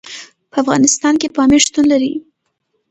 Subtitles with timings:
[0.51, 2.13] په افغانستان کې پامیر شتون لري.